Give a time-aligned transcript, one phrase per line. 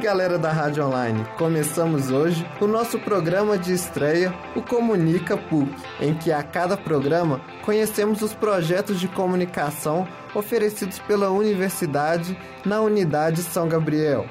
[0.00, 1.26] galera da Rádio Online!
[1.36, 5.70] Começamos hoje o nosso programa de estreia, o Comunica PUC,
[6.00, 13.42] em que a cada programa conhecemos os projetos de comunicação oferecidos pela universidade na Unidade
[13.42, 14.24] São Gabriel.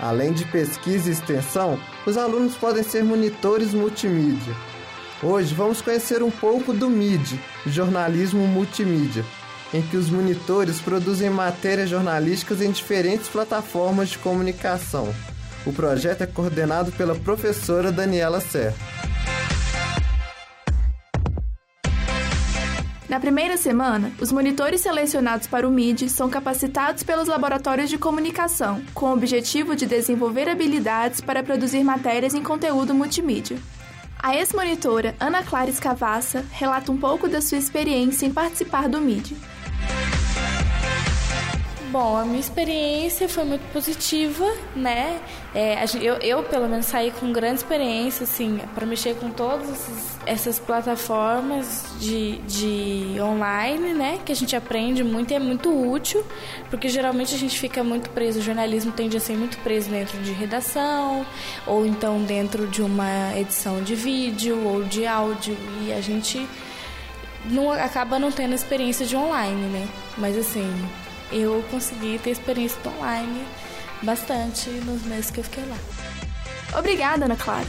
[0.00, 4.54] Além de pesquisa e extensão, os alunos podem ser monitores multimídia.
[5.22, 9.22] Hoje vamos conhecer um pouco do MID, Jornalismo Multimídia,
[9.72, 15.12] em que os monitores produzem matérias jornalísticas em diferentes plataformas de comunicação.
[15.64, 18.76] O projeto é coordenado pela professora Daniela Serra.
[23.08, 28.82] Na primeira semana, os monitores selecionados para o MID são capacitados pelos laboratórios de comunicação,
[28.92, 33.58] com o objetivo de desenvolver habilidades para produzir matérias em conteúdo multimídia.
[34.18, 39.36] A ex-monitora Ana Clara Escavassa relata um pouco da sua experiência em participar do MID.
[41.98, 44.44] Bom, a minha experiência foi muito positiva,
[44.76, 45.18] né?
[45.54, 49.88] É, eu, eu, pelo menos, saí com grande experiência, assim, para mexer com todas
[50.26, 54.20] essas, plataformas de, de online, né?
[54.26, 56.22] Que a gente aprende muito e é muito útil,
[56.68, 60.18] porque geralmente a gente fica muito preso, o jornalismo tende a ser muito preso dentro
[60.18, 61.24] de redação,
[61.66, 66.46] ou então dentro de uma edição de vídeo ou de áudio, e a gente
[67.46, 69.88] não acaba não tendo experiência de online, né?
[70.18, 70.70] Mas assim,
[71.32, 73.46] eu consegui ter experiência online
[74.02, 75.76] bastante nos meses que eu fiquei lá.
[76.78, 77.66] Obrigada, Ana Clara.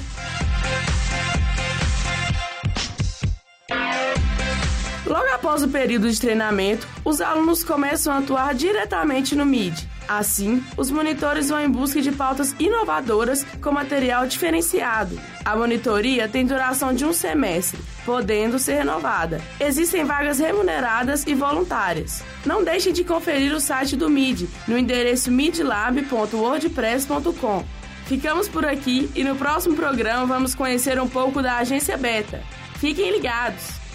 [5.07, 9.87] Logo após o período de treinamento, os alunos começam a atuar diretamente no MID.
[10.05, 15.17] Assim, os monitores vão em busca de pautas inovadoras com material diferenciado.
[15.45, 19.41] A monitoria tem duração de um semestre, podendo ser renovada.
[19.59, 22.21] Existem vagas remuneradas e voluntárias.
[22.45, 27.63] Não deixem de conferir o site do MID no endereço midlab.wordpress.com.
[28.05, 32.43] Ficamos por aqui e no próximo programa vamos conhecer um pouco da agência Beta.
[32.79, 33.86] Fiquem ligados!